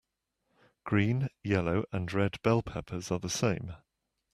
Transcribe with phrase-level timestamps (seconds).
[0.83, 3.75] Green, yellow and red bell peppers are the same.